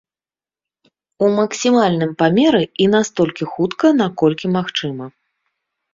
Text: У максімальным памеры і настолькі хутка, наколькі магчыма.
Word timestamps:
У 1.25 1.27
максімальным 1.39 2.11
памеры 2.23 2.63
і 2.85 2.89
настолькі 2.97 3.43
хутка, 3.53 3.95
наколькі 4.03 4.45
магчыма. 4.59 5.05